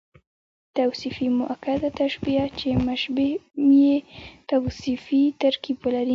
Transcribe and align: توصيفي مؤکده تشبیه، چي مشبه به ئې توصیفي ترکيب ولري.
توصيفي 0.77 1.25
مؤکده 1.39 1.89
تشبیه، 2.01 2.43
چي 2.57 2.69
مشبه 2.87 3.27
به 3.65 3.77
ئې 3.85 3.95
توصیفي 4.49 5.23
ترکيب 5.41 5.77
ولري. 5.83 6.09